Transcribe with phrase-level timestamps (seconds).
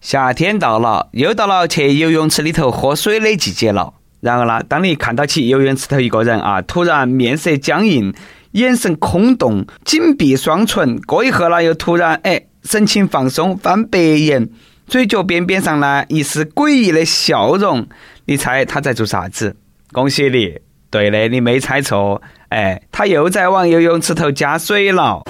[0.00, 3.92] 夏天到了，又到了去游泳池里头喝水的季节了。
[4.20, 8.14] 然而呢，当你看到起游泳池头一个人啊，突然面色僵硬，
[8.52, 14.48] 眼神空洞，紧闭双唇，过一会呢，又突然哎神情放松，翻白眼，
[14.86, 17.86] 嘴角边边上呢一丝诡异的笑容，
[18.24, 19.56] 你猜他在做啥子？
[19.92, 20.54] 恭喜你，
[20.90, 25.22] 对的，你没猜错，哎，他又在往游泳池头加水了。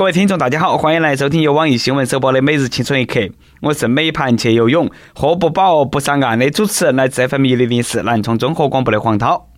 [0.00, 3.20] 各位听众，大家好，欢迎来收听由网易新闻首播的《每日青春一刻》，
[3.60, 9.50] 我是每盘去游泳喝不饱不上岸的主持人，来自 FM 一零零四南充综合广播的黄涛。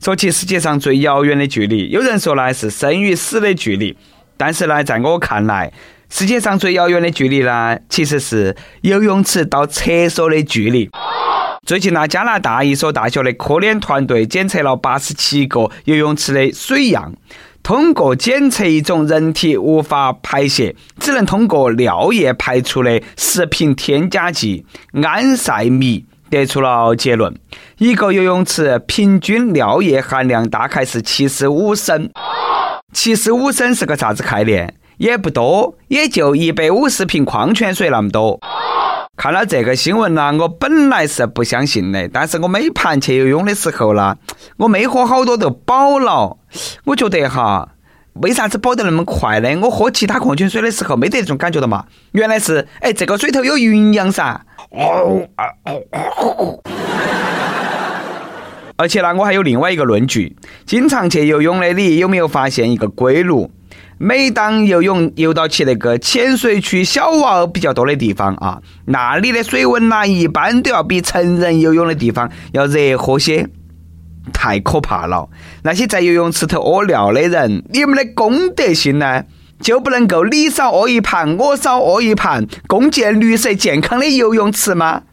[0.00, 3.96] 说起世界上最遥远的距离，有人说呢是生与死的距离，
[4.36, 5.72] 但是呢，在我看来，
[6.10, 10.90] 世界上最遥远的距离呢，其实是游泳池到厕所的距离。
[11.64, 17.14] 最近呢，加拿大一所大学的科研团队检测了八十七个游泳池的水样。
[17.66, 24.64] 通过检测一种人体无法排泄、只能通过尿液排出的食品添加剂
[25.02, 27.34] 安赛米，得出了结论：
[27.78, 32.08] 一个游泳池平均尿液含量大概是七十五升。
[32.92, 34.72] 七十五升是个啥子概念？
[34.98, 38.38] 也不多，也就一百五十瓶矿泉水那么多。
[39.16, 44.14] 看了这个新闻呢，我本来是不相信的，但是我每盘去游泳的时候呢，
[44.58, 46.36] 我没喝好多就饱了。
[46.84, 47.66] 我觉得哈，
[48.20, 49.56] 为啥子饱得那么快呢？
[49.62, 51.86] 我喝其他矿泉水的时候没得这种感觉的嘛？
[52.12, 54.38] 原来是，哎，这个水头有营养噻。
[58.76, 63.48] 而且呢，我还有另外一个论据：经常去游泳的你，有没有发现一个规律？
[63.98, 73.48] 每当游泳游到起那个浅水区小娃儿比较多的地方啊，那里的水温呢，一般都要比成人游泳的地方要热和些，
[74.34, 75.30] 太可怕了！
[75.62, 79.24] 那些在游泳池头屙尿的人，你们的公德心呢，
[79.60, 85.04] 就不能够你少屙一盘，我少屙一盘，共建绿色健康的游泳池吗？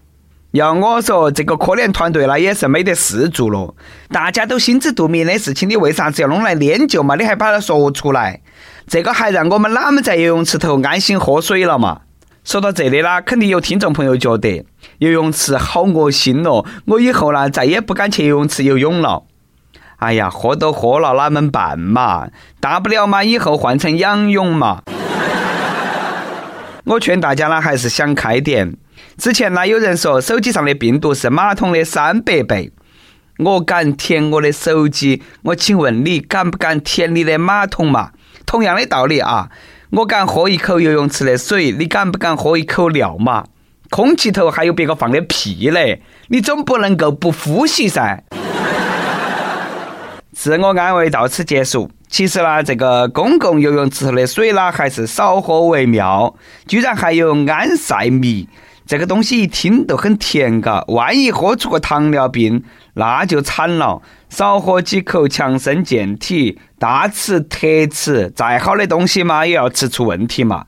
[0.51, 3.73] 要我说，这个科研团队呢也是没得事做了。
[4.09, 7.15] 大家都心知肚明的事情，你为啥子要弄来研究嘛？
[7.15, 8.41] 你还把它说出来？
[8.87, 12.01] 这个还让我们哪们在游泳池头安心喝水了嘛？
[12.43, 14.65] 说到这里啦，肯定有听众朋友觉得
[14.97, 19.23] 游泳池好恶心哦，我以后呢再也不敢去游泳池游泳了。
[19.97, 22.27] 哎呀，喝都喝了，哪门办嘛？
[22.59, 24.81] 大不了嘛，以后换成仰泳嘛。
[26.83, 28.75] 我劝大家呢，还是想开点。
[29.17, 32.73] 之前呢，有人说手机上的病毒是马桶的三百倍。
[33.37, 38.11] 我敢舔我的手机，我请问你敢不敢舔你的马桶嘛？
[38.45, 39.49] 同样的道理啊，
[39.91, 43.45] 我敢喝一口游泳池的水，你敢不敢喝一口尿嘛？
[43.89, 48.23] 空气头还有别个放的屁嘞，你总不能够不呼吸噻。
[50.33, 51.89] 自我安慰到此结束。
[52.09, 56.35] 其实呢，这个公共游泳池的水呢，还是少喝为妙。
[56.67, 58.47] 居然还有安赛米，
[58.85, 62.63] 这个东西一听都很甜嘎，万一喝出个糖尿病，
[62.95, 64.01] 那就惨了。
[64.29, 70.65] 少喝几口，强身健体，大吃特吃，再好的东西嘛，也要吃出问题嘛。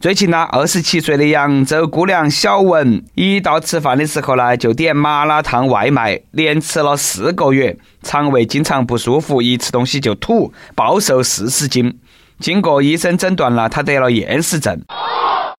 [0.00, 11.98] 最近呢，二十七岁的扬州姑娘小文，一到吃饭的时候呢，就点麻辣烫外卖，连吃了四个月，肠胃经常不舒服，一吃东西就吐，暴瘦四十斤。
[12.38, 14.80] 经过医生诊断了，她得了厌食症。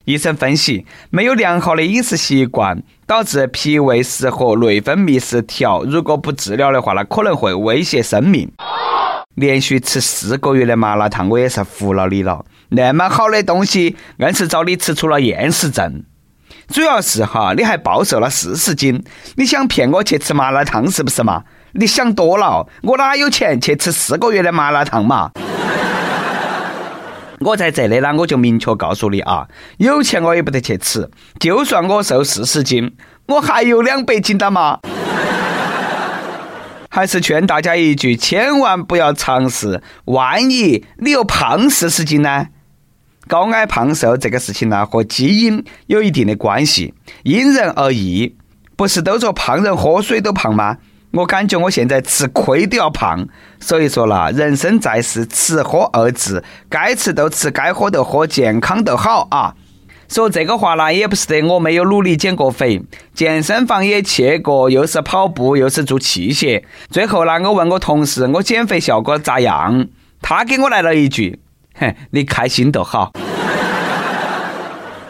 [0.10, 5.84] 医生分析，没有良好的饮食习惯，导致脾胃失和、内分泌失调。
[5.84, 8.52] 如果不治疗的话，那可能会威胁生命。
[9.36, 12.44] 连续吃四个月的麻辣烫，我也是服了你了。
[12.70, 16.04] 那么好的东西，硬是找你吃出了厌食症。
[16.70, 19.04] 主要是哈，你还暴瘦了四十斤，
[19.36, 21.44] 你想骗我去吃麻辣烫是不是嘛？
[21.74, 25.30] 你想多了，我哪有钱去吃四个月的麻辣烫嘛？
[27.40, 31.10] 我在这里呢，我就明确告诉你啊，有钱我也不得去吃。
[31.40, 32.96] 就算我瘦四十斤，
[33.28, 34.80] 我还有两百斤的嘛。
[36.90, 42.48] 还是劝大家一句，千万不要尝试，万一你又胖四十斤呢？
[43.28, 46.94] 高矮胖瘦这个事情呢，和基因有一定的关系，
[47.24, 48.36] 因人而异。
[48.76, 50.78] 不是都说胖人喝水都胖吗？
[51.12, 53.28] 我感觉我现在吃亏都要胖，
[53.60, 59.56] 所以说啦，人生在世，吃喝二字，该吃都吃，该喝都喝，健康都好啊。
[60.08, 62.84] 说这个话呢，也不是得我没有努力减过肥，
[63.16, 66.64] 健身房也去过，又是跑步，又是做器械。
[66.90, 69.88] 最后呢，我问我同事，我减肥效果咋样？
[70.22, 71.40] 他给我来了一句
[71.74, 73.12] ：“哼，你开心就好。”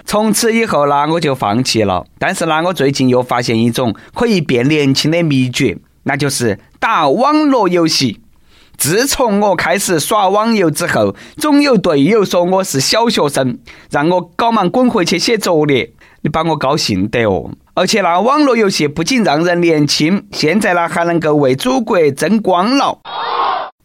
[0.06, 2.06] 从此以后呢，我就放弃了。
[2.18, 5.78] 但是呢，我最近又发现一种可以变年轻的秘诀。
[6.09, 8.19] 那就是打网络游戏，
[8.75, 13.59] 自从我开始耍网游之后，总有队友说我是小学生，
[13.91, 15.94] 让我赶忙滚回去写作业。
[16.21, 17.51] 你把我高兴得哦！
[17.75, 22.97] 而且那网络游戏不仅让人年轻，现在呢还能够为祖国争光了。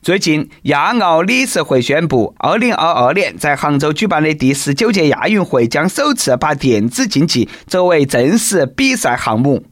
[0.01, 9.63] 最近，亚奥理事会宣布，二零二二年在杭州举办的第十九届亚运会将首次把电子竞技作为正式比赛项目。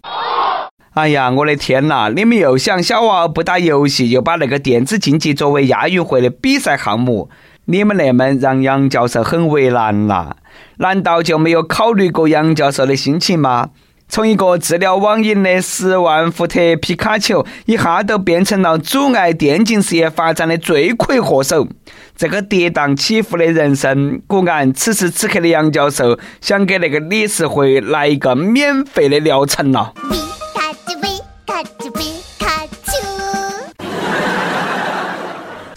[0.94, 2.12] 哎呀，我的天呐！
[2.14, 7.30] 你们又想小娃不打游戏，又把那个电子竞技作为亚运会的比赛项目，
[7.64, 10.36] 你们那么让杨教授很为难呐？
[10.76, 13.70] 难道就没有考虑过杨教授的心情吗？
[14.06, 21.66] 从一个治疗网瘾的十万伏特皮卡丘，一下都变成了阻碍电竞事业发展的罪魁祸首。
[22.14, 29.94] 这个跌宕起伏的人生，果然，此时此刻的杨教授想给那个理事会来一个免费的疗程了。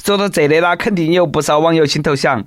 [0.06, 2.46] 说到这里啦，肯定有不少网友心头想：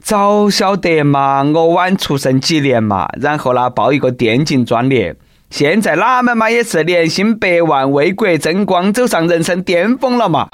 [0.00, 5.14] 早晓得嘛，我晚出生几年嘛，然后呢报一个电竞专业。
[5.50, 10.48] 现在哪们嘛也是年薪百万，为国争光，走上人生巅峰了嘛。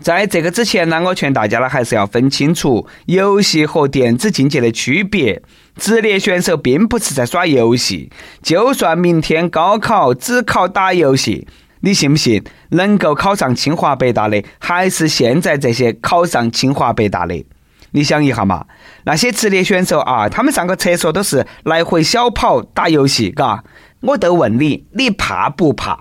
[0.00, 5.42] 在这个之前呢，我劝大家呢还是要分清楚游戏和电子竞技的区别。
[5.76, 8.10] 职业选手并不是在耍游戏，
[8.42, 11.46] 就算明天高考只考打游戏。
[11.80, 12.42] 你信不信？
[12.70, 17.44] 能够考上清华北大的，还是现在这些考上清华北大的？
[17.92, 18.66] 你想一下嘛，
[19.04, 23.64] 那些职业选手啊，他们上个厕所都是来回小跑打游戏，嘎。
[24.02, 26.00] 我都问你，你怕不怕？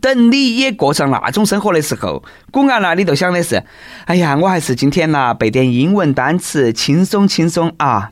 [0.00, 3.62] 等你也过上那种生活的时候，果然那你都想的是，
[4.06, 8.10] 哎呀，我还是今天呐背点英文单词，轻松轻松啊。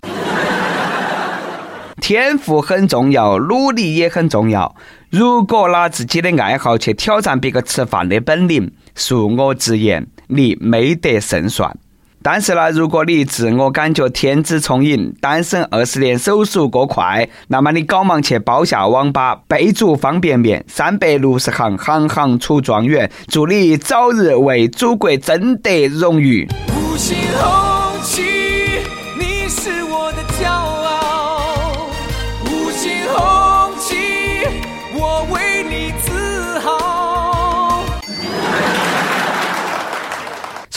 [2.01, 4.75] 天赋很重要，努力也很重要。
[5.11, 11.77] 如果拿自己的爱好去挑战别个吃饭的本领，恕我直言，你没得胜算。
[12.21, 23.11] 但是呢，如果你自我感觉天资聪颖，单身二十年手速过快，那么你赶忙去包下网吧，备足方便面，三百六十行，行行出状元。
[23.29, 26.49] 祝你早日为祖国争得荣誉。
[26.77, 26.97] 五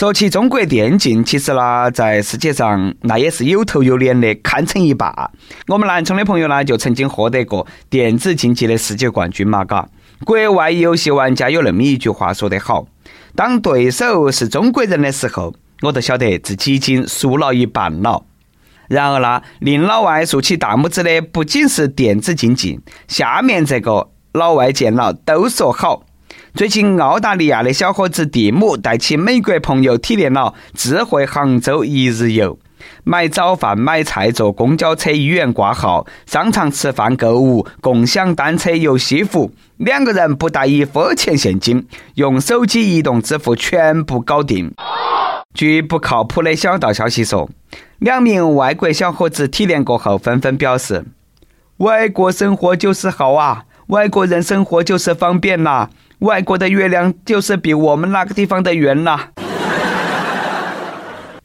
[0.02, 5.30] 说起中国电竞，其实呢，在世界上那也是有头有脸的，堪称一霸。
[5.68, 9.88] 我们南充的朋友呢，就曾经获得过电子竞技的世界冠军嘛，嘎。
[10.24, 12.84] 国外游戏玩家有那么一句话说得好：
[13.36, 18.24] 当对手是中国人的时候，我都晓得自己已经输了一半了。
[18.88, 26.02] 然而呢，令老外竖起大拇指的不仅是电子竞技，下面这个老外见了都说好。
[26.54, 32.58] 最近，澳大利亚的小伙子蒂姆带起美国朋友体验了智慧杭州一日游。
[33.04, 44.74] 买早饭、买菜、坐公交车、医院挂号、商场吃饭、购物、共享单车游西湖，两个人不带一分钱现金，用手机移动支付全部搞定。
[45.54, 47.48] 据不靠谱的小道消息说，
[47.98, 51.02] 两名外国小伙子体验过后纷纷表示
[51.78, 55.88] ：“外国生活就是好啊，外国人生活就是方便呐。”
[56.22, 59.18] 外国的月亮就是比我们那个地方的圆呐，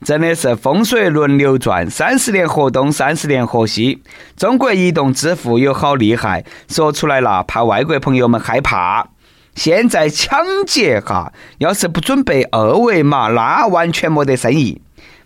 [0.06, 4.04] 真的是风水轮流转，三十年河东，三十年河西。
[4.36, 9.08] 中国移动支付有好厉害，说出来了，怕外国朋友们害怕。
[9.56, 14.80] 现在抢劫哈，要是不准备二维码，那完全没得生意。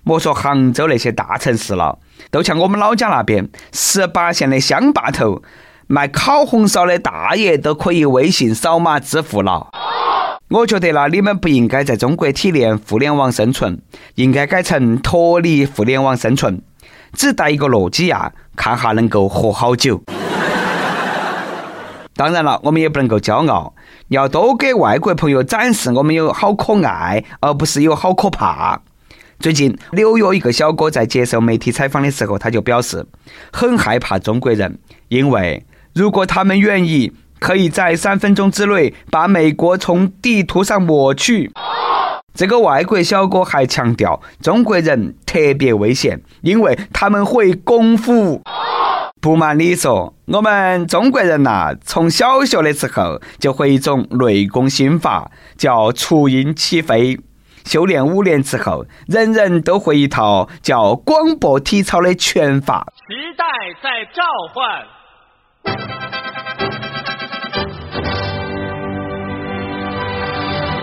[0.04, 2.00] 莫说杭州那些大城市了，
[2.32, 5.44] 都像我们老家那边十八线的乡坝头。
[5.92, 9.68] 卖烤红烧的大爷都可以微信扫码支付了。
[10.48, 13.78] 我觉得呢，你们不应该在中国体验互联网生存，
[14.16, 16.62] 应该改成脱离互联网生存，
[17.12, 20.02] 只带一个诺基亚，看哈能够活好久。
[22.16, 23.74] 当然了，我们也不能够骄傲，
[24.08, 28.82] 要多给外国朋友展示我们有好可爱，而不是有好可怕。
[29.42, 33.06] 最近，纽约一个小哥在接受媒体采访的时候，他就表示
[33.52, 34.80] 很害怕中国人，
[35.10, 35.66] 因为。
[35.94, 41.52] 如果他们愿意，可以在三分钟之内把美国从地图上抹去。
[42.34, 48.42] 这个外国小哥还强调，中国人特别危险，因为他们会功夫。
[49.20, 57.20] 不瞒你说，我们中国人呐，从小学的时候就会一种内功心法，叫雏鹰起飞。
[57.66, 62.88] 修炼五年之后，人人都会一套叫广播体操的拳法。
[63.10, 63.46] 时代
[63.84, 65.01] 在召唤。
[65.64, 65.70] 预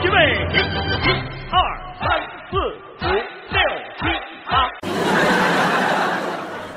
[0.09, 0.17] 备，
[1.05, 1.07] 一、
[1.51, 1.55] 二。
[2.01, 2.07] 三
[2.51, 2.57] 四
[3.03, 3.07] 五
[3.51, 3.59] 六
[3.99, 4.01] 七
[4.49, 4.51] 八。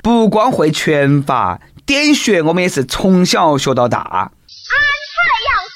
[0.01, 3.99] 不光会拳法，点穴我们也是从小学到大。
[3.99, 5.13] 安测
[5.47, 5.73] 要穴，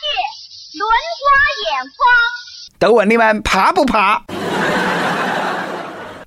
[0.80, 0.90] 轮
[1.22, 1.28] 刮
[1.62, 2.00] 眼眶。
[2.80, 4.24] 都问你们怕不怕？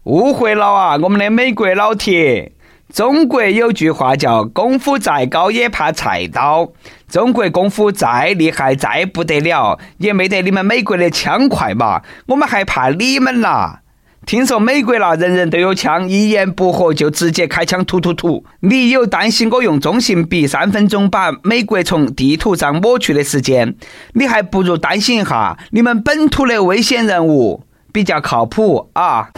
[0.04, 0.96] 误会了啊！
[1.02, 2.52] 我们的美国老铁。
[2.92, 6.72] 中国有句话叫“功夫再高也怕菜刀”。
[7.08, 12.02] 中国功夫再厉害再不得了，也没得你们美国的枪快嘛。
[12.26, 13.80] 我们还怕你们啦？
[14.26, 18.44] 听说美国啦，人人都有枪，一言不合就直接开枪突突突。
[18.60, 23.74] 你有担心我用中性笔三分钟把美国从地图上抹去的时间？
[24.14, 29.30] 你还不如担心一下你们本土的危险人物，比较靠谱啊。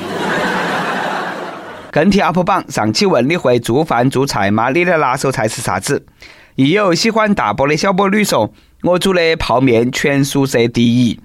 [1.90, 4.70] 跟帖 UP 榜上期问你会做饭做菜吗？
[4.70, 6.06] 你的拿手菜是啥子？
[6.54, 8.52] 亦有喜欢大波的小波女说
[8.84, 11.18] ：“我煮的泡面全宿舍第一，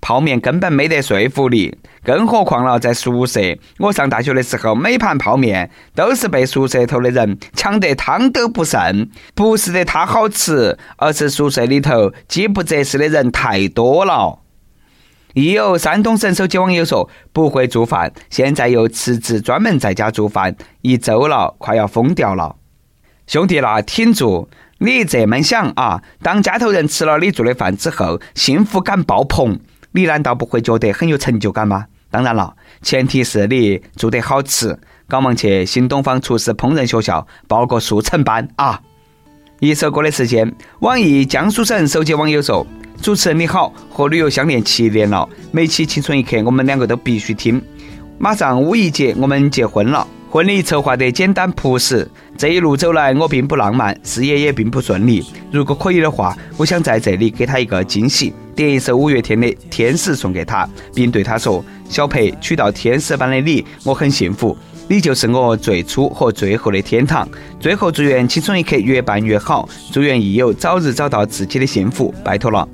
[0.00, 3.40] 泡面根本没得说服力，更何况了在宿舍。
[3.78, 14.38] 我上大学的时候，每盘泡面都是被宿舍头的人抢得汤都不剩，不是得它好吃，而是宿舍里头饥不择食的人太多了。”
[15.36, 22.56] 亦有山东省手机网友说不会做饭，现在又辞职专门在家做饭，一周了，快要疯掉了。
[23.26, 24.48] 兄弟啦，挺住！
[24.78, 26.02] 你这么想啊？
[26.22, 29.60] 当家头人吃了你做的饭之后，幸福感爆棚，
[29.92, 31.84] 你难道不会觉得很有成就感吗？
[32.10, 38.80] 当然了，前提是你做得好吃，赶忙去新东方厨师烹饪学校报个速成班啊！
[39.58, 42.66] 一首歌的时间，网易江苏省手机网友说。
[43.00, 47.60] 主持人你好，和旅游相恋七年了，每期青春一刻我们两个都必须听。
[48.18, 52.06] 马上五一节我们结婚了，婚礼策划得简单朴实。
[52.38, 55.24] 这一路走来我并不浪漫，事业也并不顺利。
[55.50, 64.56] 如果可以的话，我想在这里给他一个惊喜，点一首五月天的《天使》送给他，并对他说：“小裴娶到天使般的你，我很幸福。”
[64.88, 67.28] 你就是我最初和最后的天堂。
[67.58, 72.68] 最后，祝愿青春一刻越办越好，祝愿益友早日找到自己的幸福，拜托了。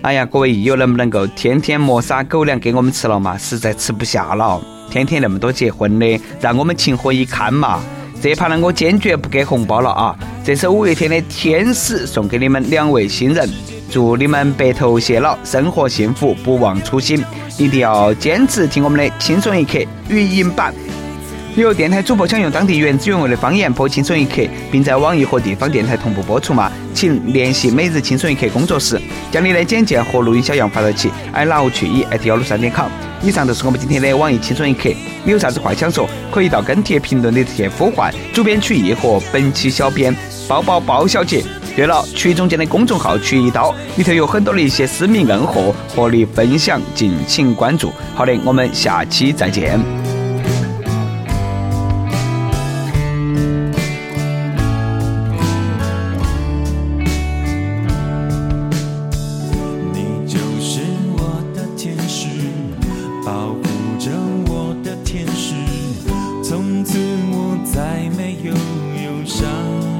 [0.00, 3.36] 哎呀，各位益友，能不能够天天磨砂狗粮给我们吃了嘛？
[3.36, 4.60] 实在吃不下了。
[4.90, 7.80] 天天那么多结婚的，让我们情何以堪嘛？
[8.22, 10.16] 这盘呢，我坚决不给红包了啊！
[10.42, 13.46] 这是五月天的《天使》，送给你们两位新人，
[13.90, 17.22] 祝你们白头偕老，生活幸福，不忘初心，
[17.58, 20.72] 一定要坚持听我们的青春一刻语音版。
[21.62, 24.42] 有电台主播想用当地原汁原味的方言播《青春一刻》，
[24.72, 26.70] 并在网易和地方电台同步播出吗？
[26.92, 32.88] 请联系每日青春一刻工作室，将你的简介和录音小样发到起 i love 去一 at 幺六三点 com。
[33.22, 34.90] 以上就是我们今天的网易青春一刻，
[35.22, 40.14] 你有啥子话想说，可以到跟帖评论里直接呼唤主编曲艺和本期小编
[40.48, 41.44] 包包包小姐。
[41.76, 47.92] 对了，曲中间的公众号曲一刀里头有很多的一些私密硬货和你分享，敬请关注。
[48.14, 50.03] 好的，我们下期再见。
[67.30, 69.93] 我再没有忧伤。